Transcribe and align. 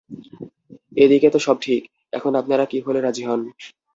এ 0.97 1.05
দিকে 1.07 1.27
তো 1.29 1.39
সব 1.39 1.57
ঠিক– 1.61 1.83
এখন 2.13 2.31
আপনারা 2.35 2.63
কী 2.65 2.77
হলে 2.85 2.99
রাজি 3.01 3.23
হন? 3.25 3.41